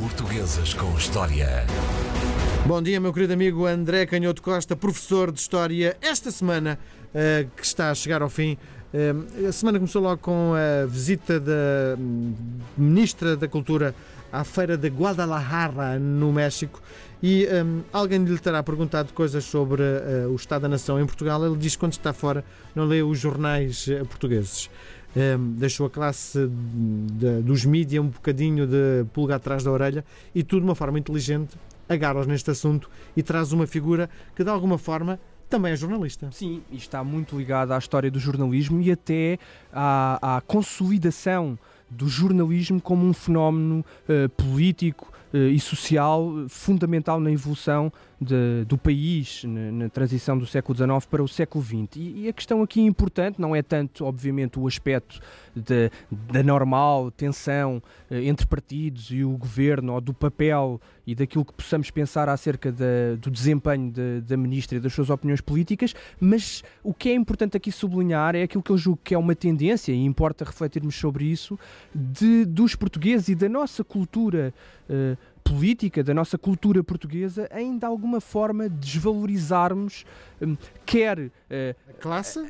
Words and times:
Portuguesas 0.00 0.72
com 0.72 0.96
História. 0.96 1.66
Bom 2.64 2.80
dia, 2.80 2.98
meu 2.98 3.12
querido 3.12 3.34
amigo 3.34 3.66
André 3.66 4.06
Canhoto 4.06 4.40
Costa, 4.40 4.74
professor 4.74 5.30
de 5.30 5.38
História. 5.38 5.94
Esta 6.00 6.30
semana 6.30 6.78
uh, 7.08 7.50
que 7.54 7.62
está 7.62 7.90
a 7.90 7.94
chegar 7.94 8.22
ao 8.22 8.30
fim, 8.30 8.56
uh, 8.94 9.46
a 9.46 9.52
semana 9.52 9.78
começou 9.78 10.00
logo 10.00 10.16
com 10.22 10.54
a 10.54 10.86
visita 10.86 11.38
da 11.38 11.98
hum, 11.98 12.32
Ministra 12.78 13.36
da 13.36 13.46
Cultura 13.46 13.94
à 14.32 14.42
Feira 14.42 14.74
de 14.74 14.88
Guadalajara, 14.88 15.98
no 15.98 16.32
México, 16.32 16.80
e 17.22 17.46
um, 17.62 17.82
alguém 17.92 18.24
lhe 18.24 18.38
terá 18.38 18.62
perguntado 18.62 19.12
coisas 19.12 19.44
sobre 19.44 19.82
uh, 19.82 20.30
o 20.30 20.34
Estado 20.36 20.62
da 20.62 20.68
Nação 20.68 20.98
em 20.98 21.04
Portugal. 21.04 21.44
Ele 21.44 21.58
diz 21.58 21.74
que 21.74 21.80
quando 21.80 21.92
está 21.92 22.14
fora 22.14 22.42
não 22.74 22.86
lê 22.86 23.02
os 23.02 23.18
jornais 23.18 23.86
portugueses 24.08 24.70
um, 25.14 25.20
ehm, 25.20 25.52
deixou 25.56 25.86
a 25.86 25.90
classe 25.90 26.48
de, 26.48 27.42
dos 27.42 27.64
mídias 27.64 28.04
um 28.04 28.08
bocadinho 28.08 28.66
de 28.66 29.04
pulga 29.12 29.36
atrás 29.36 29.64
da 29.64 29.70
orelha 29.70 30.04
e 30.34 30.42
tudo 30.42 30.60
de 30.60 30.66
uma 30.66 30.74
forma 30.74 30.98
inteligente 30.98 31.56
agarra-os 31.88 32.26
neste 32.26 32.50
assunto 32.50 32.88
e 33.16 33.22
traz 33.22 33.52
uma 33.52 33.66
figura 33.66 34.08
que 34.36 34.44
de 34.44 34.50
alguma 34.50 34.78
forma 34.78 35.18
também 35.48 35.72
é 35.72 35.76
jornalista. 35.76 36.30
Sim, 36.30 36.62
e 36.70 36.76
está 36.76 37.02
muito 37.02 37.36
ligado 37.36 37.72
à 37.72 37.78
história 37.78 38.08
do 38.08 38.20
jornalismo 38.20 38.80
e 38.80 38.92
até 38.92 39.36
à, 39.72 40.36
à 40.36 40.40
consolidação 40.40 41.58
do 41.90 42.06
jornalismo 42.06 42.80
como 42.80 43.04
um 43.04 43.12
fenómeno 43.12 43.84
uh, 44.08 44.28
político 44.28 45.12
e 45.32 45.60
social 45.60 46.46
fundamental 46.48 47.20
na 47.20 47.30
evolução 47.30 47.92
de, 48.20 48.64
do 48.66 48.76
país 48.76 49.44
na, 49.44 49.72
na, 49.72 49.88
transição 49.88 50.36
do 50.36 50.46
século 50.46 50.76
XIX 50.76 51.06
para 51.06 51.22
o 51.22 51.28
século 51.28 51.64
XX. 51.64 51.96
E, 51.96 52.24
e, 52.24 52.28
a 52.28 52.32
questão 52.32 52.62
aqui 52.62 52.82
importante 52.82 53.40
não 53.40 53.56
é 53.56 53.62
tanto, 53.62 54.04
obviamente, 54.04 54.58
o 54.58 54.66
aspecto 54.66 55.20
da 55.56 56.42
normal 56.42 57.10
tensão 57.10 57.82
eh, 58.10 58.24
entre 58.24 58.46
partidos 58.46 59.10
e 59.10 59.24
o 59.24 59.36
governo, 59.36 59.94
ou 59.94 60.00
do 60.00 60.12
papel 60.12 60.80
e 61.06 61.14
daquilo 61.14 61.44
que 61.44 61.54
possamos 61.54 61.90
pensar 61.90 62.28
acerca 62.28 62.72
do 63.18 63.30
desempenho 63.30 63.90
de, 63.90 64.20
da 64.20 64.36
ministra 64.36 64.78
e 64.78 64.80
das 64.80 64.92
suas 64.92 65.10
opiniões 65.10 65.40
políticas, 65.40 65.94
mas 66.20 66.62
o 66.84 66.94
que 66.94 67.08
é 67.08 67.14
importante 67.14 67.56
aqui 67.56 67.72
sublinhar 67.72 68.36
é 68.36 68.42
aquilo 68.42 68.62
que 68.62 68.70
eu 68.70 68.78
julgo 68.78 69.00
que 69.02 69.14
é 69.14 69.18
uma 69.18 69.34
tendência, 69.34 69.92
e 69.92 70.04
importa 70.04 70.44
refletirmos 70.44 70.94
sobre 70.94 71.24
isso, 71.24 71.58
de, 71.92 72.44
dos 72.44 72.76
portugueses 72.76 73.28
e 73.28 73.34
da 73.34 73.48
nossa 73.48 73.82
cultura. 73.82 74.54
Uh, 74.88 75.16
política, 75.50 76.04
da 76.04 76.14
nossa 76.14 76.38
cultura 76.38 76.82
portuguesa, 76.84 77.48
de 77.76 77.84
alguma 77.84 78.20
forma 78.20 78.68
desvalorizarmos, 78.68 80.04
um, 80.40 80.56
quer. 80.86 81.18
Uh, 81.18 81.30
a 81.88 81.92
classe? 81.94 82.48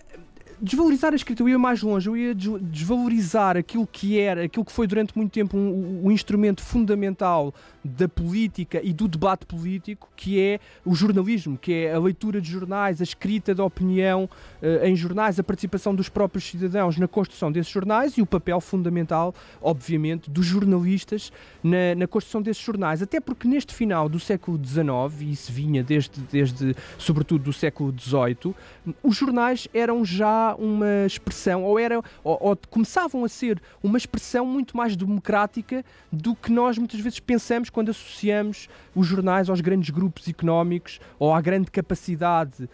Desvalorizar 0.61 1.13
a 1.13 1.17
escrita, 1.17 1.43
eu 1.43 1.49
ia 1.49 1.59
mais 1.59 1.83
longe, 1.83 2.09
eu 2.09 2.17
ia 2.17 2.35
desvalorizar 2.35 3.57
aquilo 3.57 3.87
que 3.87 4.19
era, 4.19 4.45
aquilo 4.45 4.65
que 4.65 4.73
foi 4.73 4.87
durante 4.87 5.17
muito 5.17 5.33
tempo 5.33 5.57
um, 5.57 6.03
um, 6.05 6.11
instrumento 6.11 6.63
fundamental 6.63 7.55
da 7.83 8.09
política 8.09 8.81
e 8.83 8.93
do 8.93 9.09
debate 9.09 9.47
político, 9.47 10.09
que 10.15 10.39
é 10.39 10.61
o 10.85 10.95
jornalismo, 10.95 11.57
que 11.57 11.73
é 11.73 11.95
a 11.95 11.99
leitura 11.99 12.41
de 12.41 12.51
jornais, 12.51 13.01
a 13.01 13.05
escrita 13.05 13.55
da 13.55 13.65
opinião 13.65 14.29
uh, 14.63 14.85
em 14.85 14.95
jornais, 14.95 15.41
a 15.41 15.43
participação 15.43 15.95
dos 15.95 16.09
próprios 16.09 16.45
cidadãos 16.45 16.99
na 16.99 17.09
construção 17.09 17.51
desses 17.51 17.73
jornais 17.73 18.19
e 18.19 18.23
o 18.23 18.27
papel 18.27 18.61
fundamental, 18.61 19.35
obviamente, 19.63 20.31
dos 20.31 20.45
jornalistas 20.45 21.33
na, 21.63 21.95
na 21.97 22.07
construção 22.07 22.43
desses 22.43 22.63
jornais. 22.63 23.01
Até 23.01 23.19
porque 23.19 23.49
neste 23.49 23.75
final 23.75 24.09
do 24.09 24.21
século 24.21 24.61
XIX, 24.63 25.21
e 25.21 25.33
isso 25.33 25.51
vinha 25.51 25.83
desde, 25.83 26.21
desde 26.31 26.77
sobretudo 26.99 27.45
do 27.45 27.53
século 27.53 27.95
XVIII, 27.99 28.55
os 29.03 29.17
jornais 29.17 29.67
eram 29.73 30.05
já 30.05 30.50
uma 30.57 31.07
expressão, 31.07 31.63
ou, 31.65 31.79
era, 31.79 32.01
ou, 32.23 32.39
ou, 32.41 32.59
começavam 32.69 33.25
a 33.25 33.29
ser 33.29 33.61
uma 33.83 33.99
expressão 33.99 34.47
muito 34.47 34.77
mais 34.77 34.97
democrática 34.97 35.85
do 36.13 36.35
que 36.35 36.51
nós 36.53 36.79
muitas 36.79 37.01
vezes 37.01 37.21
pensamos 37.21 37.71
quando 37.71 37.91
associamos 37.91 38.69
os 38.95 39.07
jornais 39.07 39.49
aos 39.49 39.61
grandes 39.61 39.91
grupos 39.91 40.29
económicos 40.29 41.01
ou 41.19 41.33
à 41.33 41.41
grande 41.41 41.71
capacidade 41.71 42.69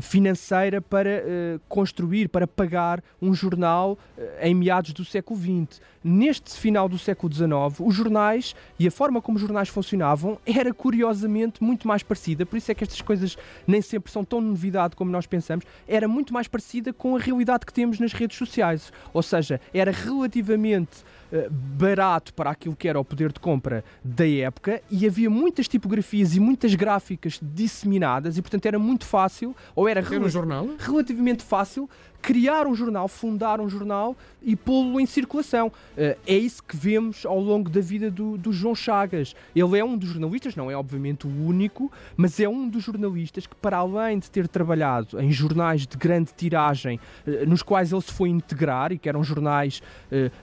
financeira 0.00 0.80
para 0.80 1.10
uh, 1.10 1.60
construir, 1.68 2.28
para 2.28 2.46
pagar 2.46 3.02
um 3.20 3.34
jornal 3.34 3.98
uh, 4.16 4.22
em 4.40 4.54
meados 4.54 4.92
do 4.92 5.04
século 5.04 5.38
XX. 5.38 5.80
Neste 6.02 6.52
final 6.52 6.88
do 6.88 6.98
século 6.98 7.32
XIX, 7.32 7.50
os 7.80 7.94
jornais 7.94 8.54
e 8.78 8.86
a 8.86 8.90
forma 8.90 9.20
como 9.20 9.36
os 9.36 9.42
jornais 9.42 9.68
funcionavam 9.68 10.38
era 10.46 10.72
curiosamente 10.72 11.62
muito 11.62 11.88
mais 11.88 12.02
parecida, 12.02 12.46
por 12.46 12.56
isso 12.56 12.70
é 12.70 12.74
que 12.74 12.84
estas 12.84 13.00
coisas 13.00 13.36
nem 13.66 13.82
sempre 13.82 14.12
são 14.12 14.24
tão 14.24 14.40
novidade 14.40 14.94
como 14.94 15.10
nós 15.10 15.26
pensamos, 15.26 15.64
era 15.88 16.06
muito 16.06 16.32
mais 16.32 16.46
parecida 16.46 16.92
com 16.92 17.16
a 17.16 17.18
realidade 17.18 17.66
que 17.66 17.72
temos 17.72 17.98
nas 17.98 18.12
redes 18.12 18.36
sociais. 18.36 18.92
Ou 19.12 19.22
seja, 19.22 19.60
era 19.74 19.90
relativamente 19.90 21.04
barato 21.50 22.32
para 22.34 22.50
aquilo 22.50 22.76
que 22.76 22.88
era 22.88 22.98
o 22.98 23.04
poder 23.04 23.32
de 23.32 23.40
compra 23.40 23.84
da 24.04 24.28
época 24.28 24.80
e 24.90 25.06
havia 25.06 25.28
muitas 25.28 25.68
tipografias 25.68 26.34
e 26.36 26.40
muitas 26.40 26.74
gráficas 26.74 27.38
disseminadas 27.42 28.38
e, 28.38 28.42
portanto, 28.42 28.66
era 28.66 28.78
muito 28.78 29.04
fácil, 29.04 29.54
ou 29.74 29.88
era 29.88 30.00
rel 30.00 30.22
um 30.22 30.28
jornal? 30.28 30.68
relativamente 30.78 31.42
fácil 31.42 31.88
criar 32.20 32.66
um 32.66 32.74
jornal, 32.74 33.08
fundar 33.08 33.60
um 33.60 33.68
jornal 33.68 34.16
e 34.42 34.54
pô-lo 34.54 35.00
em 35.00 35.06
circulação. 35.06 35.68
Uh, 35.68 36.16
é 36.26 36.36
isso 36.36 36.62
que 36.62 36.76
vemos 36.76 37.26
ao 37.26 37.40
longo 37.40 37.68
da 37.68 37.80
vida 37.80 38.10
do, 38.10 38.38
do, 38.38 38.52
João 38.52 38.74
Chagas. 38.74 39.34
Ele 39.54 39.78
é 39.78 39.84
um 39.84 39.96
dos 39.96 40.10
jornalistas, 40.10 40.54
não 40.54 40.70
é 40.70 40.76
obviamente 40.76 41.26
o 41.26 41.30
único, 41.30 41.90
mas 42.16 42.38
é 42.38 42.48
um 42.48 42.68
dos 42.68 42.84
jornalistas 42.84 43.46
que, 43.46 43.56
para 43.56 43.78
além 43.78 44.18
de 44.18 44.30
ter 44.30 44.46
trabalhado 44.46 45.20
em 45.20 45.32
jornais 45.32 45.86
de 45.86 45.96
grande 45.96 46.30
tiragem, 46.34 47.00
uh, 47.26 47.46
nos 47.46 47.62
quais 47.62 47.92
ele 47.92 48.02
se 48.02 48.12
foi 48.12 48.28
integrar 48.28 48.92
e 48.92 48.98
que 48.98 49.08
eram 49.08 49.24
jornais 49.24 49.82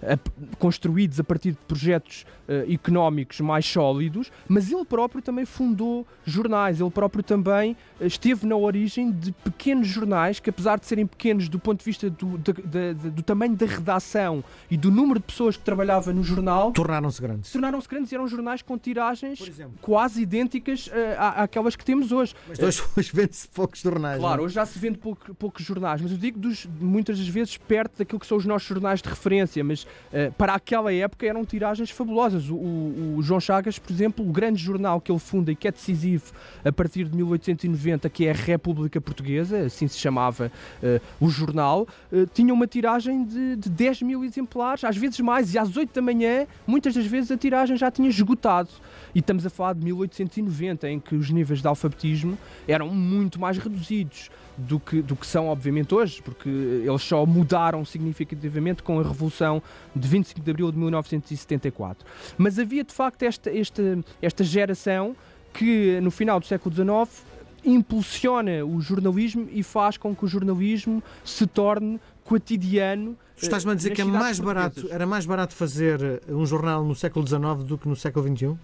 a, 0.02 0.18
construídos 0.58 1.20
a 1.20 1.24
partir 1.24 1.52
de 1.52 1.58
projetos 1.68 2.26
económicos 2.70 3.40
mais 3.40 3.66
sólidos, 3.66 4.32
mas 4.48 4.72
ele 4.72 4.84
próprio 4.84 5.22
também 5.22 5.46
fundou 5.46 6.06
jornais, 6.26 6.82
ele 6.82 6.90
próprio 6.92 7.24
também 7.24 7.76
esteve 8.02 8.46
na 8.46 8.56
origem 8.56 9.12
de 9.12 9.32
pequenos 9.32 9.88
jornais 9.88 10.40
que, 10.40 10.50
apesar 10.50 10.78
de 10.78 10.86
serem 10.86 11.08
pequenos 11.08 11.48
do 11.48 11.58
ponto 11.58 11.73
ponto 11.74 11.80
de 11.80 11.86
vista 11.86 12.10
do, 12.10 12.38
do, 12.38 12.54
do, 12.54 13.12
do 13.12 13.24
tamanho 13.24 13.56
da 13.56 13.66
redação 13.66 14.44
e 14.70 14.78
do 14.78 14.92
número 14.92 15.20
de 15.20 15.26
pessoas 15.26 15.58
que 15.58 15.64
trabalhava 15.64 16.14
no 16.14 16.24
jornal, 16.24 16.72
tornaram-se 16.72 17.22
grandes. 17.22 17.52
Tornaram-se 17.52 17.88
grandes 17.88 18.12
e 18.12 18.16
eram 18.16 18.28
jornais 18.28 18.62
com 18.62 18.78
tiragens 18.78 19.40
quase 19.82 20.22
idênticas 20.22 20.88
uh, 20.88 20.92
à, 21.18 21.44
àquelas 21.44 21.76
que 21.76 21.84
temos 21.84 22.12
hoje. 22.12 22.36
Mas 22.48 22.60
hoje, 22.60 22.84
hoje 22.96 23.12
vende-se 23.14 23.48
poucos 23.48 23.80
jornais. 23.82 24.20
Claro, 24.20 24.38
não? 24.38 24.46
hoje 24.46 24.56
já 24.56 24.66
se 24.66 24.78
vende 24.78 24.98
pouco, 24.98 25.34
poucos 25.36 25.66
jornais, 25.66 26.02
mas 26.02 26.12
eu 26.12 26.18
digo 26.18 26.40
dos, 26.40 26.68
muitas 26.80 27.18
das 27.18 27.28
vezes 27.28 27.58
perto 27.58 27.98
daquilo 27.98 28.20
que 28.20 28.28
são 28.28 28.38
os 28.38 28.46
nossos 28.46 28.68
jornais 28.68 29.02
de 29.02 29.10
referência, 29.10 29.64
mas 29.64 29.84
uh, 29.84 30.32
para 30.38 30.54
aquela 30.54 30.94
época 30.94 31.26
eram 31.26 31.44
tiragens 31.44 31.90
fabulosas. 31.90 32.50
O, 32.50 32.56
o, 32.56 33.16
o, 33.18 33.24
João 33.24 33.40
Chagas, 33.40 33.80
por 33.80 33.92
exemplo, 33.92 34.28
o 34.28 34.32
grande 34.32 34.62
jornal 34.62 35.02
que 35.02 35.12
ele 35.12 35.20
funda 35.20 35.52
e 35.52 35.56
que 35.56 35.68
é 35.68 35.72
decisivo 35.72 36.32
a 36.64 36.72
partir 36.72 37.06
de 37.06 37.16
1890, 37.16 38.10
que 38.10 38.28
é 38.28 38.32
a 38.32 38.34
República 38.34 39.02
Portuguesa, 39.02 39.66
assim 39.66 39.88
se 39.88 39.98
chamava 39.98 40.52
uh, 40.82 41.02
o 41.20 41.30
jornal 41.30 41.53
jornal 41.54 41.88
uh, 42.12 42.26
tinha 42.34 42.54
uma 42.54 42.66
tiragem 42.66 43.24
de, 43.24 43.56
de 43.56 43.70
10 43.70 44.02
mil 44.02 44.24
exemplares, 44.24 44.84
às 44.84 44.98
vezes 44.98 45.20
mais, 45.20 45.54
e 45.54 45.60
às 45.60 45.78
8 45.78 45.94
da 45.94 46.02
manhã, 46.02 46.48
muitas 46.66 46.96
das 46.96 47.06
vezes 47.06 47.32
a 47.32 47.38
tiragem 47.38 47.78
já 47.78 47.92
tinha 47.92 48.10
esgotado. 48.10 48.70
E 49.14 49.20
estamos 49.20 49.46
a 49.46 49.50
falar 49.50 49.74
de 49.74 49.86
1890, 49.86 50.90
em 50.90 51.00
que 51.00 51.16
os 51.16 51.30
níveis 51.30 51.62
de 51.62 51.68
alfabetismo 51.68 52.38
eram 52.68 52.90
muito 52.90 53.40
mais 53.40 53.58
reduzidos 53.58 54.32
do 54.58 54.80
que, 54.80 55.02
do 55.02 55.16
que 55.16 55.26
são, 55.26 55.48
obviamente, 55.48 55.94
hoje, 55.94 56.22
porque 56.22 56.50
eles 56.50 57.02
só 57.02 57.26
mudaram 57.26 57.86
significativamente 57.86 58.84
com 58.84 59.00
a 59.00 59.04
Revolução 59.04 59.62
de 59.96 60.08
25 60.08 60.42
de 60.42 60.52
Abril 60.52 60.72
de 60.72 60.78
1974. 60.78 62.06
Mas 62.38 62.58
havia, 62.58 62.84
de 62.84 62.94
facto, 62.94 63.24
esta, 63.24 63.56
esta, 63.56 64.00
esta 64.22 64.44
geração 64.44 65.16
que, 65.54 66.00
no 66.02 66.10
final 66.10 66.40
do 66.40 66.46
século 66.46 66.74
XIX, 66.74 67.26
impulsiona 67.66 68.64
o 68.66 68.80
jornalismo 68.82 69.48
e 69.52 69.64
faz 69.64 69.98
com 69.98 70.16
que 70.16 70.26
o 70.26 70.28
jornalismo 70.28 71.02
se 71.24 71.48
torne 71.48 72.00
cotidiano. 72.24 73.18
Estás-me 73.36 73.72
a 73.72 73.76
dizer 73.76 73.92
que 73.92 74.02
é 74.02 74.06
mais 74.06 74.40
barato, 74.40 74.88
era 74.90 75.06
mais 75.06 75.26
barato 75.26 75.54
fazer 75.54 76.02
eh, 76.02 76.22
um 76.34 76.46
jornal 76.46 76.84
no 76.84 76.96
século 76.96 77.28
XIX 77.28 77.64
do 77.66 77.78
que 77.78 77.88
no 77.88 77.96
século 77.96 78.28
XXI? 78.28 78.46
Uh, 78.46 78.58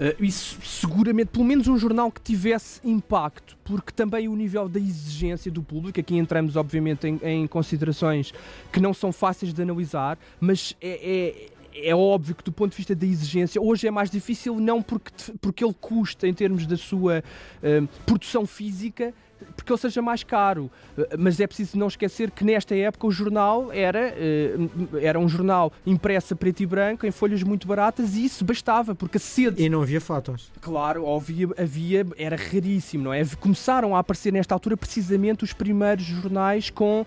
eh, 0.00 0.16
isso 0.20 0.58
seguramente, 0.62 1.28
pelo 1.28 1.44
menos 1.44 1.68
um 1.68 1.76
jornal 1.76 2.10
que 2.10 2.20
tivesse 2.20 2.80
impacto, 2.84 3.56
porque 3.64 3.92
também 3.92 4.28
o 4.28 4.34
nível 4.34 4.68
da 4.68 4.78
exigência 4.78 5.50
do 5.50 5.62
público, 5.62 6.00
aqui 6.00 6.16
entramos 6.16 6.56
obviamente 6.56 7.06
em, 7.06 7.20
em 7.22 7.46
considerações 7.46 8.32
que 8.72 8.80
não 8.80 8.94
são 8.94 9.12
fáceis 9.12 9.52
de 9.52 9.62
analisar, 9.62 10.18
mas 10.40 10.74
é, 10.80 11.48
é 11.50 11.57
é 11.82 11.94
óbvio 11.94 12.34
que 12.34 12.44
do 12.44 12.52
ponto 12.52 12.70
de 12.70 12.76
vista 12.76 12.94
da 12.94 13.06
exigência, 13.06 13.60
hoje 13.60 13.86
é 13.86 13.90
mais 13.90 14.10
difícil 14.10 14.58
não 14.58 14.82
porque, 14.82 15.10
porque 15.40 15.64
ele 15.64 15.74
custa 15.80 16.26
em 16.26 16.34
termos 16.34 16.66
da 16.66 16.76
sua 16.76 17.22
uh, 17.22 17.88
produção 18.04 18.46
física, 18.46 19.14
porque 19.54 19.70
ele 19.70 19.78
seja 19.78 20.02
mais 20.02 20.24
caro. 20.24 20.70
Uh, 20.96 21.06
mas 21.18 21.38
é 21.38 21.46
preciso 21.46 21.78
não 21.78 21.86
esquecer 21.86 22.30
que 22.30 22.44
nesta 22.44 22.74
época 22.74 23.06
o 23.06 23.10
jornal 23.10 23.72
era, 23.72 24.14
uh, 24.14 24.98
era 24.98 25.18
um 25.18 25.28
jornal 25.28 25.72
impresso 25.86 26.34
a 26.34 26.36
preto 26.36 26.62
e 26.62 26.66
branco, 26.66 27.06
em 27.06 27.10
folhas 27.10 27.42
muito 27.42 27.66
baratas, 27.66 28.16
e 28.16 28.24
isso 28.24 28.44
bastava, 28.44 28.94
porque 28.94 29.16
a 29.18 29.20
sede... 29.20 29.62
E 29.62 29.68
não 29.68 29.82
havia 29.82 30.00
fotos. 30.00 30.50
Claro, 30.60 31.08
havia, 31.14 31.48
havia 31.56 32.06
era 32.16 32.36
raríssimo, 32.36 33.04
não 33.04 33.14
é? 33.14 33.24
Começaram 33.40 33.94
a 33.94 34.00
aparecer 34.00 34.32
nesta 34.32 34.54
altura 34.54 34.76
precisamente 34.76 35.44
os 35.44 35.52
primeiros 35.52 36.04
jornais 36.04 36.70
com 36.70 37.06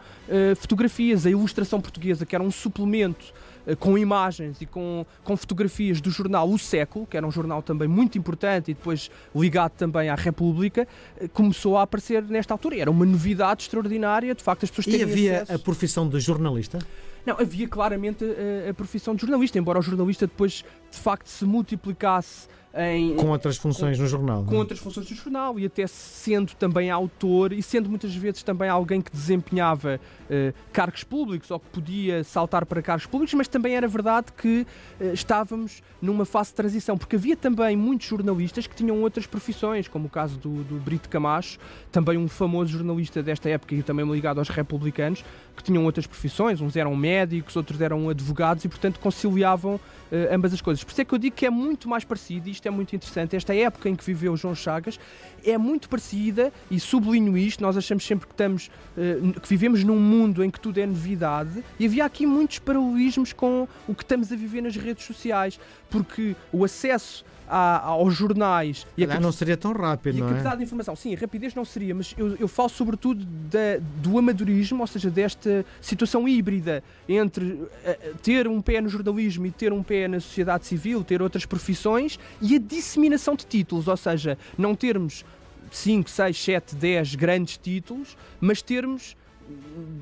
fotografias, 0.57 1.25
a 1.25 1.29
ilustração 1.29 1.81
portuguesa, 1.81 2.25
que 2.25 2.35
era 2.35 2.43
um 2.43 2.51
suplemento 2.51 3.33
com 3.79 3.97
imagens 3.97 4.61
e 4.61 4.65
com, 4.65 5.05
com 5.23 5.37
fotografias 5.37 6.01
do 6.01 6.09
jornal 6.09 6.49
O 6.49 6.57
Século, 6.57 7.05
que 7.05 7.15
era 7.17 7.25
um 7.25 7.31
jornal 7.31 7.61
também 7.61 7.87
muito 7.87 8.17
importante 8.17 8.71
e 8.71 8.73
depois 8.73 9.09
ligado 9.35 9.71
também 9.73 10.09
à 10.09 10.15
República, 10.15 10.87
eh, 11.19 11.27
começou 11.27 11.77
a 11.77 11.83
aparecer 11.83 12.23
nesta 12.23 12.53
altura. 12.53 12.77
Era 12.77 12.91
uma 12.91 13.05
novidade 13.05 13.63
extraordinária, 13.63 14.33
de 14.33 14.43
facto, 14.43 14.63
as 14.63 14.69
pessoas 14.69 14.87
E 14.87 14.91
terem 14.97 15.11
havia 15.11 15.41
acesso. 15.43 15.53
a 15.53 15.59
profissão 15.59 16.07
de 16.07 16.19
jornalista? 16.19 16.79
Não, 17.25 17.39
havia 17.39 17.67
claramente 17.67 18.25
a, 18.25 18.71
a 18.71 18.73
profissão 18.73 19.13
de 19.13 19.21
jornalista, 19.21 19.59
embora 19.59 19.77
o 19.77 19.81
jornalista 19.81 20.25
depois 20.25 20.65
de 20.89 20.97
facto 20.97 21.27
se 21.27 21.45
multiplicasse 21.45 22.47
em, 22.73 23.15
Com 23.15 23.29
outras 23.29 23.57
funções 23.57 23.99
no 23.99 24.07
jornal? 24.07 24.43
com 24.43 24.51
não 24.51 24.57
é? 24.57 24.59
outras 24.59 24.79
funções 24.79 25.05
do 25.07 25.13
jornal 25.15 25.59
e 25.59 25.65
até 25.65 25.85
sendo 25.87 26.53
também 26.55 26.89
autor 26.89 27.51
e 27.51 27.61
sendo 27.61 27.89
muitas 27.89 28.15
vezes 28.15 28.43
também 28.43 28.69
alguém 28.69 29.01
que 29.01 29.11
desempenhava 29.11 29.99
eh, 30.29 30.53
cargos 30.71 31.03
públicos 31.03 31.51
ou 31.51 31.59
que 31.59 31.67
podia 31.67 32.23
saltar 32.23 32.65
para 32.65 32.81
cargos 32.81 33.05
públicos, 33.05 33.33
mas 33.33 33.47
também 33.49 33.75
era 33.75 33.87
verdade 33.87 34.27
que 34.37 34.65
eh, 34.99 35.11
estávamos 35.13 35.83
numa 36.01 36.23
fase 36.23 36.51
de 36.51 36.55
transição, 36.55 36.97
porque 36.97 37.17
havia 37.17 37.35
também 37.35 37.75
muitos 37.75 38.07
jornalistas 38.07 38.65
que 38.65 38.75
tinham 38.75 39.01
outras 39.01 39.27
profissões, 39.27 39.87
como 39.87 40.07
o 40.07 40.09
caso 40.09 40.37
do, 40.39 40.63
do 40.63 40.75
Brito 40.75 41.09
Camacho, 41.09 41.59
também 41.91 42.17
um 42.17 42.27
famoso 42.27 42.71
jornalista 42.71 43.21
desta 43.21 43.49
época 43.49 43.75
e 43.75 43.83
também 43.83 44.09
ligado 44.09 44.39
aos 44.39 44.47
republicanos, 44.47 45.23
que 45.55 45.63
tinham 45.63 45.83
outras 45.83 46.07
profissões, 46.07 46.61
uns 46.61 46.75
eram 46.75 46.95
médicos, 46.95 47.55
outros 47.55 47.81
eram 47.81 48.09
advogados 48.09 48.63
e, 48.63 48.69
portanto, 48.69 48.99
conciliavam 48.99 49.79
eh, 50.11 50.29
ambas 50.33 50.53
as 50.53 50.61
coisas. 50.61 50.83
Por 50.83 50.91
isso 50.91 51.01
é 51.01 51.05
que 51.05 51.13
eu 51.13 51.17
digo 51.17 51.35
que 51.35 51.45
é 51.45 51.49
muito 51.49 51.87
mais 51.87 52.03
parecido, 52.03 52.49
isto 52.61 52.67
é 52.67 52.71
muito 52.71 52.95
interessante, 52.95 53.35
esta 53.35 53.55
época 53.55 53.89
em 53.89 53.95
que 53.95 54.03
viveu 54.03 54.37
João 54.37 54.53
Chagas 54.53 54.99
é 55.43 55.57
muito 55.57 55.89
parecida, 55.89 56.53
e 56.69 56.79
sublinho 56.79 57.35
isto, 57.35 57.59
nós 57.63 57.75
achamos 57.75 58.05
sempre 58.05 58.27
que 58.27 58.33
estamos, 58.33 58.69
eh, 58.95 59.15
que 59.41 59.49
vivemos 59.49 59.83
num 59.83 59.99
mundo 59.99 60.43
em 60.43 60.51
que 60.51 60.59
tudo 60.59 60.79
é 60.79 60.85
novidade, 60.85 61.63
e 61.79 61.85
havia 61.87 62.05
aqui 62.05 62.27
muitos 62.27 62.59
paralelismos 62.59 63.33
com 63.33 63.67
o 63.87 63.95
que 63.95 64.03
estamos 64.03 64.31
a 64.31 64.35
viver 64.35 64.61
nas 64.61 64.75
redes 64.75 65.03
sociais, 65.05 65.59
porque 65.89 66.35
o 66.53 66.63
acesso 66.63 67.25
a- 67.51 67.79
aos 67.85 68.15
jornais 68.15 68.87
e 68.97 69.03
a 69.03 69.07
Calhar 69.07 69.21
não 69.21 69.31
seria 69.31 69.57
tão 69.57 69.73
rápido, 69.73 70.15
e 70.15 70.17
a 70.17 70.21
não 70.21 70.27
é? 70.27 70.29
capacidade 70.29 70.57
de 70.59 70.63
informação, 70.63 70.95
sim, 70.95 71.13
a 71.13 71.19
rapidez 71.19 71.53
não 71.53 71.65
seria, 71.65 71.93
mas 71.93 72.15
eu, 72.17 72.35
eu 72.37 72.47
falo 72.47 72.69
sobretudo 72.69 73.25
da- 73.25 73.77
do 74.01 74.17
amadorismo, 74.17 74.79
ou 74.81 74.87
seja, 74.87 75.09
desta 75.11 75.65
situação 75.81 76.27
híbrida 76.27 76.81
entre 77.09 77.59
eh, 77.83 77.99
eh, 78.01 78.13
ter 78.23 78.47
um 78.47 78.61
pé 78.61 78.79
no 78.79 78.87
jornalismo 78.89 79.45
e 79.45 79.51
ter 79.51 79.73
um 79.73 79.83
pé 79.83 80.07
na 80.07 80.19
sociedade 80.21 80.65
civil, 80.65 81.03
ter 81.03 81.21
outras 81.21 81.45
profissões 81.45 82.17
e 82.41 82.55
a 82.55 82.59
disseminação 82.59 83.35
de 83.35 83.45
títulos, 83.45 83.87
ou 83.87 83.97
seja, 83.97 84.37
não 84.57 84.73
termos 84.73 85.25
5, 85.71 86.09
6, 86.09 86.43
7, 86.43 86.75
10 86.75 87.15
grandes 87.15 87.57
títulos, 87.57 88.15
mas 88.39 88.61
termos 88.61 89.15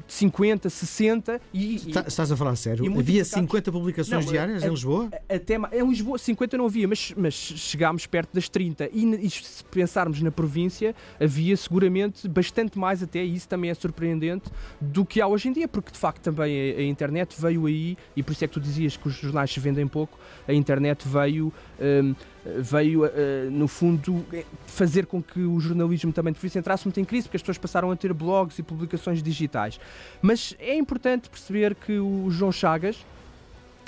50, 0.08 0.70
60 0.70 1.42
e, 1.54 1.76
Está- 1.76 2.06
Estás 2.08 2.32
a 2.32 2.38
falar 2.38 2.56
sério? 2.56 2.84
Havia 2.84 2.96
multiplicados- 2.96 3.30
50 3.32 3.72
publicações 3.72 4.26
Não, 4.26 4.32
diárias 4.32 4.64
é- 4.64 4.68
em 4.68 4.70
Lisboa? 4.72 5.10
até 5.30 5.56
em 5.56 5.90
Lisboa 5.90 6.18
50 6.18 6.58
não 6.58 6.66
havia, 6.66 6.88
mas, 6.88 7.14
mas 7.16 7.34
chegámos 7.34 8.06
perto 8.08 8.34
das 8.34 8.50
30 8.50 8.90
e, 8.92 9.06
e 9.26 9.30
se 9.30 9.64
pensarmos 9.66 10.22
na 10.22 10.32
província 10.32 10.96
havia 11.20 11.56
seguramente 11.56 12.28
bastante 12.28 12.78
mais 12.80 13.04
até 13.04 13.24
e 13.24 13.36
isso 13.36 13.48
também 13.48 13.70
é 13.70 13.74
surpreendente 13.74 14.50
do 14.82 15.06
que 15.06 15.22
há 15.22 15.28
hoje 15.28 15.48
em 15.50 15.54
dia, 15.54 15.68
porque 15.68 15.92
de 15.92 15.98
facto 15.98 16.22
também 16.24 16.74
a, 16.76 16.80
a 16.80 16.84
internet 16.84 17.36
veio 17.40 17.66
aí 17.66 17.98
e 18.16 18.24
por 18.24 18.32
isso 18.32 18.44
é 18.44 18.48
que 18.48 18.54
tu 18.54 18.60
dizias 18.60 18.98
que 18.98 19.08
os 19.08 19.14
jornais 19.14 19.52
se 19.52 19.60
vendem 19.60 19.88
pouco, 19.88 20.18
a 20.48 20.54
internet 20.54 21.08
veio 21.08 21.54
hum, 21.80 22.16
veio 22.62 23.06
eh, 23.06 23.48
no 23.52 23.68
fundo 23.68 24.26
eh, 24.34 24.46
fazer 24.66 25.06
com 25.06 25.22
que 25.22 25.42
o 25.42 25.60
jornalismo 25.60 26.12
também 26.14 26.32
de 26.34 26.40
província 26.40 26.60
entrasse 26.60 26.86
muito 26.86 27.00
em 27.00 27.06
crise, 27.06 27.28
porque 27.28 27.38
as 27.38 27.42
pessoas 27.42 27.58
passaram 27.58 27.92
a 27.92 27.96
ter 27.96 28.14
blogs 28.14 28.58
e 28.60 28.64
publicações 28.64 29.22
digitais. 29.22 29.80
Mas 30.22 30.56
é 30.60 30.76
importante 30.76 31.30
perceber 31.30 31.76
que 31.76 32.00
o 32.00 32.30
João 32.30 32.52
Chagas, 32.52 33.06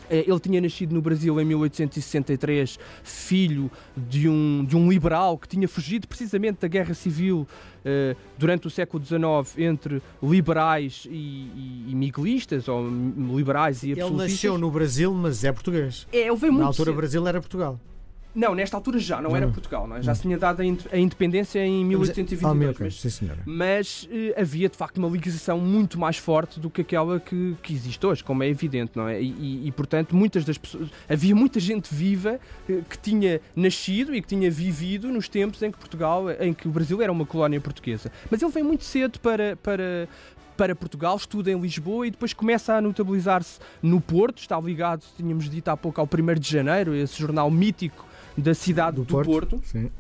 eh, 0.09 0.25
ele 0.27 0.39
tinha 0.39 0.59
nascido 0.59 0.93
no 0.93 1.01
Brasil 1.01 1.39
em 1.39 1.45
1863, 1.45 2.77
filho 3.03 3.71
de 3.95 4.27
um, 4.27 4.65
de 4.67 4.75
um 4.75 4.89
liberal 4.91 5.37
que 5.37 5.47
tinha 5.47 5.67
fugido 5.67 6.07
precisamente 6.07 6.59
da 6.59 6.67
guerra 6.67 6.93
civil 6.93 7.47
eh, 7.85 8.15
durante 8.37 8.67
o 8.67 8.69
século 8.69 9.01
XIX 9.03 9.57
entre 9.57 10.01
liberais 10.21 11.07
e, 11.09 11.15
e, 11.15 11.85
e 11.89 11.95
miguelistas, 11.95 12.67
ou 12.67 12.85
liberais 13.35 13.83
e 13.83 13.91
Ele 13.91 14.01
absolutistas. 14.01 14.31
nasceu 14.33 14.57
no 14.57 14.69
Brasil, 14.69 15.13
mas 15.13 15.43
é 15.45 15.51
português. 15.53 16.05
É, 16.11 16.27
ele 16.27 16.35
veio 16.35 16.51
Na 16.51 16.57
muito 16.59 16.67
altura, 16.67 16.89
o 16.89 16.93
cedo. 16.93 16.97
Brasil 16.97 17.27
era 17.27 17.39
Portugal. 17.39 17.79
Não, 18.33 18.55
nesta 18.55 18.77
altura 18.77 18.97
já, 18.97 19.21
não, 19.21 19.35
era 19.35 19.45
não. 19.45 19.51
Portugal, 19.53 19.85
não 19.85 19.97
é? 19.97 20.01
já 20.01 20.15
se 20.15 20.21
tinha 20.21 20.37
dado 20.37 20.61
a 20.61 20.65
ind- 20.65 20.85
a 20.91 20.97
independência 20.97 21.59
em 21.65 21.81
Ah, 21.83 21.85
1822. 21.85 22.55
meu, 22.57 22.69
ok. 22.71 22.85
mas 22.85 22.95
Sim, 23.13 23.29
mas 23.45 24.07
eh, 24.09 24.33
havia 24.39 24.69
de 24.69 24.77
facto 24.77 24.97
uma 24.99 25.09
ligação 25.09 25.59
muito 25.59 25.99
mais 25.99 26.17
forte 26.17 26.59
do 26.59 26.69
que 26.69 26.79
aquela 26.81 27.19
que, 27.19 27.55
que 27.61 27.73
existe 27.73 28.05
hoje, 28.05 28.23
como 28.23 28.41
é 28.43 28.47
evidente, 28.47 28.93
não 28.95 29.07
é? 29.07 29.21
E, 29.21 29.27
e- 29.31 29.67
e, 29.67 29.71
portanto, 29.73 30.15
muitas 30.15 30.45
das 30.45 30.57
pessoas. 30.57 30.87
Havia 31.09 31.35
muita 31.35 31.59
gente 31.59 31.93
viva 31.93 32.39
eh, 32.69 32.79
que 32.89 32.97
tinha 32.97 33.41
nascido 33.55 34.15
e 34.15 34.21
que 34.21 34.27
tinha 34.29 34.49
vivido 34.49 35.09
nos 35.09 35.27
tempos 35.27 35.61
em 35.61 35.69
que 35.69 35.77
Portugal, 35.77 36.25
em 36.39 36.53
que 36.53 36.67
o 36.67 36.71
Brasil 36.71 37.01
era 37.01 37.11
uma 37.11 37.25
colónia 37.25 37.59
portuguesa. 37.59 38.09
Mas 38.29 38.41
ele 38.41 38.51
vem 38.51 38.63
muito 38.63 38.83
cedo 38.85 39.19
para. 39.19 39.57
para 39.57 40.07
para 40.57 40.75
Portugal, 40.75 41.15
estuda 41.17 41.49
em 41.49 41.59
Lisboa 41.59 42.05
e 42.05 42.11
depois 42.11 42.33
começa 42.33 42.75
a 42.75 42.81
notabilizar-se 42.81 43.57
no 43.81 43.99
Porto, 43.99 44.37
está 44.39 44.59
ligado, 44.59 45.01
tínhamos 45.17 45.49
dito 45.49 45.69
há 45.69 45.77
pouco, 45.77 45.99
ao 45.99 46.05
1 46.07 46.39
de 46.39 46.47
Janeiro, 46.51 46.93
esse 46.93 47.19
jornal 47.19 47.49
mítico 47.49 48.05
da 48.37 48.53
cidade 48.53 48.97
do, 48.97 49.05
Porto 49.05 49.61
Sim. 49.65 49.91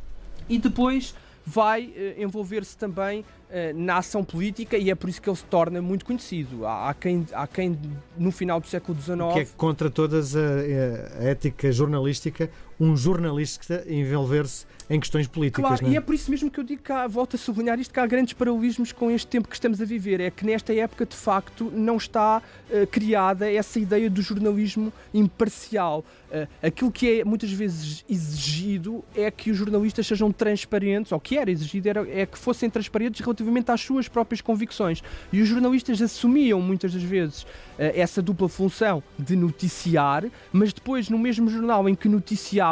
e 0.47 0.57
depois 0.57 1.13
vai 1.45 1.91
eh, 1.95 2.15
envolver-se 2.17 2.77
também 2.77 3.25
eh, 3.49 3.73
na 3.73 3.97
ação 3.97 4.23
política 4.23 4.77
e 4.77 4.89
é 4.89 4.95
por 4.95 5.09
isso 5.09 5.21
que 5.21 5.29
ele 5.29 5.37
se 5.37 5.43
torna 5.45 5.81
muito 5.81 6.05
conhecido. 6.05 6.65
Há, 6.65 6.89
há 6.89 6.93
quem, 6.93 7.25
há 7.33 7.47
quem 7.47 7.77
no 8.17 8.31
final 8.31 8.59
do 8.61 8.67
século 8.67 8.99
XIX 8.99 9.17
Que 9.33 9.39
é 9.39 9.47
contra 9.57 9.89
todas 9.89 10.35
a, 10.35 10.39
a 10.39 11.23
ética 11.23 11.71
jornalística, 11.71 12.49
um 12.81 12.97
jornalista 12.97 13.85
envolver-se 13.87 14.65
em 14.89 14.99
questões 14.99 15.27
políticas. 15.27 15.63
Claro, 15.63 15.85
é? 15.85 15.89
e 15.91 15.95
é 15.95 16.01
por 16.01 16.15
isso 16.15 16.31
mesmo 16.31 16.49
que 16.49 16.59
eu 16.59 16.63
digo 16.63 16.81
que 16.81 16.91
há, 16.91 17.07
volto 17.07 17.35
a 17.35 17.39
sublinhar 17.39 17.79
isto, 17.79 17.93
que 17.93 17.99
há 17.99 18.07
grandes 18.07 18.33
paralelismos 18.33 18.91
com 18.91 19.11
este 19.11 19.27
tempo 19.27 19.47
que 19.47 19.53
estamos 19.53 19.79
a 19.79 19.85
viver. 19.85 20.19
É 20.19 20.31
que 20.31 20.43
nesta 20.43 20.73
época, 20.73 21.05
de 21.05 21.15
facto, 21.15 21.71
não 21.73 21.95
está 21.95 22.41
eh, 22.71 22.87
criada 22.87 23.49
essa 23.49 23.79
ideia 23.79 24.09
do 24.09 24.21
jornalismo 24.21 24.91
imparcial. 25.13 26.03
Eh, 26.31 26.47
aquilo 26.63 26.91
que 26.91 27.19
é 27.19 27.23
muitas 27.23 27.51
vezes 27.51 28.03
exigido 28.09 29.03
é 29.15 29.29
que 29.29 29.51
os 29.51 29.57
jornalistas 29.57 30.07
sejam 30.07 30.31
transparentes, 30.31 31.11
ou 31.11 31.19
que 31.19 31.37
era 31.37 31.51
exigido 31.51 31.87
era, 31.87 32.09
é 32.09 32.25
que 32.25 32.37
fossem 32.37 32.69
transparentes 32.69 33.21
relativamente 33.21 33.71
às 33.71 33.79
suas 33.79 34.07
próprias 34.07 34.41
convicções. 34.41 35.03
E 35.31 35.41
os 35.41 35.47
jornalistas 35.47 36.01
assumiam 36.01 36.59
muitas 36.59 36.93
das 36.93 37.03
vezes 37.03 37.45
eh, 37.77 37.99
essa 37.99 38.21
dupla 38.21 38.49
função 38.49 39.01
de 39.17 39.35
noticiar, 39.35 40.25
mas 40.51 40.73
depois, 40.73 41.09
no 41.09 41.17
mesmo 41.17 41.49
jornal 41.49 41.87
em 41.87 41.95
que 41.95 42.09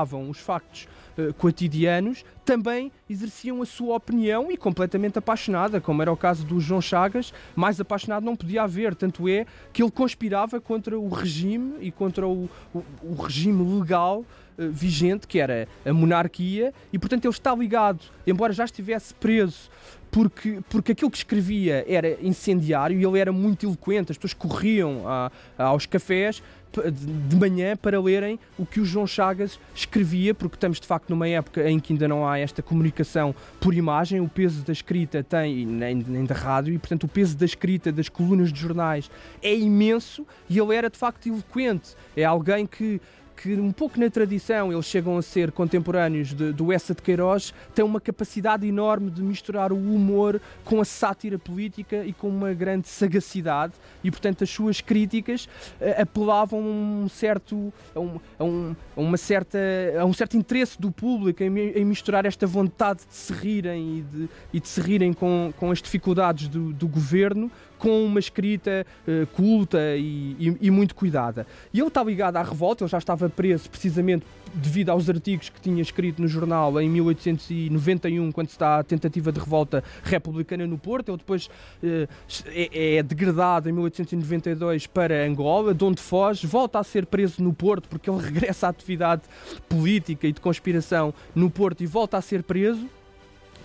os 0.03 0.37
factos 0.39 0.87
eh, 1.17 1.33
cotidianos, 1.37 2.23
também 2.45 2.91
exerciam 3.09 3.61
a 3.61 3.65
sua 3.65 3.95
opinião 3.95 4.51
e 4.51 4.57
completamente 4.57 5.19
apaixonada, 5.19 5.79
como 5.81 6.01
era 6.01 6.11
o 6.11 6.17
caso 6.17 6.45
do 6.45 6.59
João 6.59 6.81
Chagas, 6.81 7.33
mais 7.55 7.79
apaixonado 7.79 8.23
não 8.25 8.35
podia 8.35 8.63
haver, 8.63 8.95
tanto 8.95 9.27
é 9.27 9.45
que 9.73 9.83
ele 9.83 9.91
conspirava 9.91 10.59
contra 10.61 10.97
o 10.99 11.09
regime 11.09 11.73
e 11.81 11.91
contra 11.91 12.27
o, 12.27 12.49
o- 12.73 12.83
o 13.03 13.15
regime 13.21 13.79
legal 13.79 14.23
eh, 14.57 14.67
vigente, 14.67 15.27
que 15.27 15.39
era 15.39 15.67
a 15.85 15.93
monarquia, 15.93 16.73
e 16.93 16.97
portanto 16.97 17.25
ele 17.25 17.33
está 17.33 17.53
ligado, 17.55 17.99
embora 18.25 18.51
já 18.53 18.65
estivesse 18.65 19.13
preso 19.13 19.69
porque, 20.11 20.59
porque 20.71 20.93
aquilo 20.93 21.11
que 21.11 21.17
escrevia 21.17 21.85
era 21.87 22.17
incendiário 22.25 22.99
e 22.99 23.05
ele 23.05 23.19
era 23.19 23.31
muito 23.31 23.63
eloquente, 23.67 24.11
as 24.11 24.17
pessoas 24.17 24.33
corriam 24.33 25.03
a- 25.07 25.31
aos 25.57 25.85
cafés 25.85 26.41
de 26.71 27.35
manhã 27.35 27.75
para 27.75 27.99
lerem 27.99 28.39
o 28.57 28.65
que 28.65 28.79
o 28.79 28.85
João 28.85 29.07
Chagas 29.07 29.59
escrevia, 29.73 30.33
porque 30.33 30.55
estamos 30.55 30.79
de 30.79 30.87
facto 30.87 31.09
numa 31.09 31.27
época 31.27 31.69
em 31.69 31.79
que 31.79 31.93
ainda 31.93 32.07
não 32.07 32.27
há 32.27 32.37
esta 32.37 32.61
comunicação 32.61 33.33
por 33.59 33.73
imagem, 33.73 34.21
o 34.21 34.27
peso 34.27 34.63
da 34.63 34.71
escrita 34.71 35.23
tem, 35.23 35.65
nem, 35.65 35.95
nem 35.95 36.25
da 36.25 36.35
rádio, 36.35 36.73
e 36.73 36.77
portanto 36.77 37.05
o 37.05 37.07
peso 37.07 37.35
da 37.35 37.45
escrita 37.45 37.91
das 37.91 38.07
colunas 38.07 38.53
de 38.53 38.59
jornais 38.59 39.09
é 39.41 39.55
imenso 39.55 40.25
e 40.49 40.59
ele 40.59 40.75
era 40.75 40.89
de 40.89 40.97
facto 40.97 41.27
eloquente. 41.27 41.95
É 42.15 42.23
alguém 42.23 42.65
que 42.65 43.01
que 43.41 43.53
um 43.55 43.71
pouco 43.71 43.97
na 43.97 44.09
tradição 44.09 44.71
eles 44.71 44.85
chegam 44.85 45.17
a 45.17 45.21
ser 45.21 45.51
contemporâneos 45.53 46.33
de- 46.33 46.51
do 46.51 46.73
Essa 46.73 46.93
de 46.93 47.01
Queiroz, 47.01 47.53
tem 47.73 47.85
uma 47.85 48.01
capacidade 48.01 48.67
enorme 48.67 49.09
de 49.09 49.21
misturar 49.21 49.71
o 49.71 49.77
humor 49.77 50.41
com 50.65 50.81
a 50.81 50.85
sátira 50.85 51.39
política 51.39 52.03
e 52.03 52.11
com 52.11 52.27
uma 52.27 52.53
grande 52.53 52.89
sagacidade. 52.89 53.73
E 54.03 54.11
portanto 54.11 54.43
as 54.43 54.49
suas 54.49 54.81
críticas 54.81 55.47
eh, 55.79 56.01
apelavam 56.01 56.59
a 56.59 56.63
um 56.63 57.07
certo 57.09 57.73
a, 57.95 57.99
um, 57.99 58.19
a, 58.37 58.43
um, 58.43 58.75
a 58.97 58.99
uma 58.99 59.17
certa 59.17 59.57
a 59.99 60.05
um 60.05 60.13
certo 60.13 60.35
interesse 60.35 60.79
do 60.79 60.91
público 60.91 61.41
em, 61.41 61.57
em 61.57 61.85
misturar 61.85 62.25
esta 62.25 62.45
vontade 62.45 62.99
de 63.07 63.15
se 63.15 63.31
rirem 63.31 63.99
e 63.99 64.01
de, 64.01 64.29
e 64.53 64.59
de 64.59 64.67
se 64.67 64.81
rirem 64.81 65.13
com, 65.13 65.53
com 65.57 65.71
as 65.71 65.81
dificuldades 65.81 66.47
do, 66.49 66.73
do 66.73 66.87
governo 66.87 67.49
com 67.79 68.05
uma 68.05 68.19
escrita 68.19 68.85
uh, 69.07 69.25
culta 69.27 69.79
e, 69.95 70.35
e, 70.37 70.57
e, 70.67 70.69
muito 70.69 70.93
cuidada. 70.93 71.47
E 71.73 71.79
ele 71.79 71.87
está 71.87 72.03
ligado 72.03 72.35
à 72.35 72.43
revolta, 72.43 72.83
ele 72.83 72.91
já 72.91 72.97
estava 72.97 73.29
preso 73.29 73.69
precisamente 73.69 74.25
devido 74.53 74.89
aos 74.89 75.09
artigos 75.09 75.49
que 75.49 75.61
tinha 75.61 75.81
escrito 75.81 76.21
no 76.21 76.27
jornal 76.27 76.79
em 76.81 76.89
1891, 76.89 78.31
quando 78.31 78.49
está 78.49 78.79
a 78.79 78.83
tentativa 78.83 79.31
de 79.31 79.39
revolta 79.39 79.83
republicana 80.03 80.67
no 80.67 80.77
Porto. 80.77 81.09
Ele 81.09 81.17
depois 81.17 81.47
uh, 81.47 82.07
é, 82.47 82.97
é, 82.97 83.03
degradado 83.03 83.69
em 83.69 83.71
1892 83.71 84.85
para 84.87 85.25
Angola, 85.25 85.73
de 85.73 85.83
onde 85.83 86.01
foge, 86.01 86.45
volta 86.45 86.79
a 86.79 86.83
ser 86.83 87.05
preso 87.05 87.41
no 87.41 87.53
Porto, 87.53 87.87
porque 87.87 88.09
ele 88.09 88.19
regressa 88.21 88.67
à 88.67 88.69
atividade 88.69 89.21
política 89.67 90.27
e 90.27 90.33
de 90.33 90.41
conspiração 90.41 91.13
no 91.33 91.49
Porto 91.49 91.81
e 91.81 91.87
volta 91.87 92.17
a 92.17 92.21
ser 92.21 92.43
preso 92.43 92.87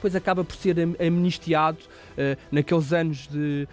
depois 0.04 0.14
acaba 0.14 0.44
por 0.44 0.54
ser 0.56 0.76
amnistiado 1.00 1.78
uh, 1.78 2.38
naqueles 2.52 2.92
anos 2.92 3.26
de, 3.26 3.66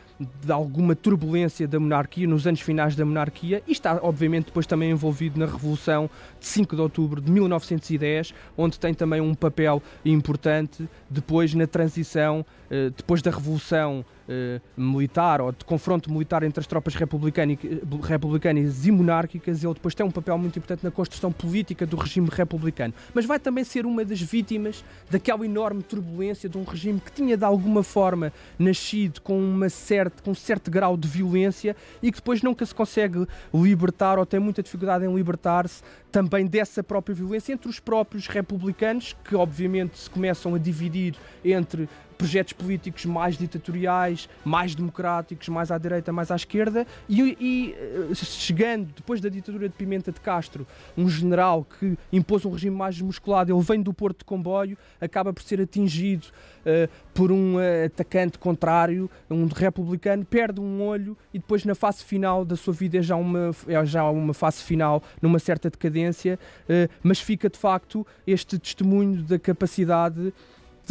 de, 0.43 0.51
alguma 0.51 0.95
turbulência 0.95 1.67
da 1.67 1.79
monarquia, 1.79 2.27
nos 2.27 2.45
anos 2.47 2.61
finais 2.61 2.95
da 2.95 3.05
monarquia, 3.05 3.61
e 3.67 3.71
está, 3.71 3.99
obviamente, 4.01 4.45
depois 4.45 4.65
também 4.65 4.91
envolvido 4.91 5.39
na 5.39 5.45
Revolução 5.45 6.09
de 6.39 6.45
5 6.45 6.75
de 6.75 6.81
outubro 6.81 7.21
de 7.21 7.31
1910, 7.31 8.33
onde 8.57 8.79
tem 8.79 8.93
também 8.93 9.21
um 9.21 9.33
papel 9.33 9.81
importante 10.05 10.87
depois 11.09 11.53
na 11.53 11.67
transição, 11.67 12.45
uh, 12.69 12.89
depois 12.91 13.21
da 13.21 13.31
Revolução 13.31 14.05
uh, 14.27 14.61
militar 14.79 15.41
ou 15.41 15.51
de 15.51 15.65
confronto 15.65 16.11
militar 16.11 16.43
entre 16.43 16.59
as 16.59 16.67
tropas 16.67 16.95
republicanas 16.95 18.85
e 18.85 18.91
monárquicas, 18.91 19.63
ele 19.63 19.73
depois 19.73 19.93
tem 19.93 20.05
um 20.05 20.11
papel 20.11 20.37
muito 20.37 20.57
importante 20.57 20.83
na 20.83 20.91
construção 20.91 21.31
política 21.31 21.85
do 21.85 21.97
regime 21.97 22.29
republicano. 22.31 22.93
Mas 23.13 23.25
vai 23.25 23.39
também 23.39 23.63
ser 23.63 23.85
uma 23.85 24.03
das 24.03 24.21
vítimas 24.21 24.83
daquela 25.09 25.45
enorme 25.45 25.83
turbulência 25.83 26.49
de 26.49 26.57
um 26.57 26.63
regime 26.63 26.99
que 26.99 27.11
tinha 27.11 27.37
de 27.37 27.45
alguma 27.45 27.83
forma 27.83 28.31
nascido 28.57 29.21
com, 29.21 29.37
uma 29.37 29.69
certa, 29.69 30.10
com 30.23 30.31
um 30.31 30.35
certo 30.35 30.69
grau 30.69 30.95
de 30.95 31.07
violência 31.07 31.75
e 32.01 32.11
que 32.11 32.17
depois 32.17 32.41
nunca 32.41 32.65
se 32.65 32.73
consegue 32.73 33.25
libertar 33.53 34.19
ou 34.19 34.25
tem 34.25 34.39
muita 34.39 34.61
dificuldade 34.61 35.05
em 35.05 35.13
libertar-se 35.13 35.81
também 36.11 36.45
dessa 36.45 36.83
própria 36.83 37.15
violência 37.15 37.53
entre 37.53 37.69
os 37.69 37.79
próprios 37.79 38.27
republicanos, 38.27 39.15
que 39.23 39.35
obviamente 39.35 39.97
se 39.97 40.09
começam 40.09 40.53
a 40.55 40.57
dividir 40.57 41.15
entre 41.43 41.87
projetos 42.21 42.53
políticos 42.53 43.03
mais 43.03 43.35
ditatoriais, 43.35 44.29
mais 44.45 44.75
democráticos, 44.75 45.49
mais 45.49 45.71
à 45.71 45.77
direita, 45.79 46.13
mais 46.13 46.29
à 46.29 46.35
esquerda, 46.35 46.85
e, 47.09 47.35
e, 47.39 47.75
eh, 47.75 48.13
chegando, 48.13 48.93
depois 48.95 49.19
da 49.19 49.27
ditadura 49.27 49.67
de 49.67 49.73
Pimenta 49.73 50.11
de 50.11 50.19
Castro, 50.21 50.67
um 50.95 51.09
general 51.09 51.65
que 51.65 51.97
impôs 52.13 52.45
um 52.45 52.51
regime 52.51 52.75
mais 52.75 53.01
musculado, 53.01 53.51
ele 53.51 53.63
vem 53.63 53.81
do 53.81 53.91
Porto 53.91 54.19
de 54.19 54.25
Comboio, 54.25 54.77
acaba 55.01 55.33
por 55.33 55.41
ser 55.41 55.59
atingido 55.59 56.27
uh, 56.27 56.87
por 57.11 57.31
um 57.31 57.55
uh, 57.55 57.85
atacante 57.87 58.37
contrário, 58.37 59.09
um 59.27 59.47
republicano, 59.47 60.23
perde 60.23 60.61
um 60.61 60.83
olho 60.83 61.17
e 61.33 61.39
depois 61.39 61.65
na 61.65 61.73
fase 61.73 62.03
final 62.03 62.45
da 62.45 62.55
sua 62.55 62.71
vida 62.73 62.99
é 62.99 63.01
já 63.01 63.15
uma, 63.15 63.49
é 63.67 63.83
já 63.83 64.07
uma 64.07 64.35
fase 64.35 64.61
final, 64.61 65.01
numa 65.19 65.39
certa 65.39 65.71
decadência, 65.71 66.37
uh, 66.65 66.87
mas 67.01 67.19
fica 67.19 67.49
de 67.49 67.57
facto 67.57 68.05
este 68.27 68.59
testemunho 68.59 69.23
da 69.23 69.39
capacidade 69.39 70.31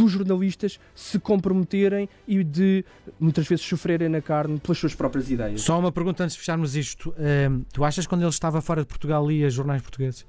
dos 0.01 0.13
jornalistas 0.13 0.81
se 0.95 1.19
comprometerem 1.19 2.09
e 2.27 2.43
de 2.43 2.85
muitas 3.19 3.47
vezes 3.47 3.65
sofrerem 3.65 4.09
na 4.09 4.21
carne 4.21 4.59
pelas 4.59 4.79
suas 4.79 4.95
próprias 4.95 5.31
ideias. 5.31 5.61
Só 5.61 5.79
uma 5.79 5.93
pergunta 5.93 6.25
antes 6.25 6.35
de 6.35 6.41
fecharmos 6.41 6.75
isto. 6.77 7.11
Uh, 7.11 7.65
tu 7.73 7.85
achas 7.85 8.07
que 8.07 8.09
quando 8.09 8.23
ele 8.23 8.31
estava 8.31 8.61
fora 8.61 8.83
de 8.83 8.87
Portugal 8.87 9.27
lia 9.27 9.51
jornais 9.51 9.83
portugueses? 9.83 10.23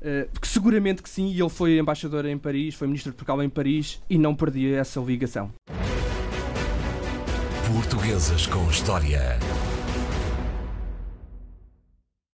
Uh, 0.00 0.28
seguramente 0.42 1.02
que 1.02 1.08
sim, 1.08 1.32
e 1.32 1.40
ele 1.40 1.48
foi 1.48 1.78
embaixador 1.78 2.26
em 2.26 2.38
Paris, 2.38 2.74
foi 2.74 2.86
ministro 2.86 3.12
de 3.12 3.16
Portugal 3.16 3.42
em 3.42 3.48
Paris 3.48 4.00
e 4.08 4.18
não 4.18 4.34
perdia 4.34 4.78
essa 4.78 5.00
ligação. 5.00 5.50
Portuguesas 7.66 8.46
com 8.46 8.68
História. 8.70 9.38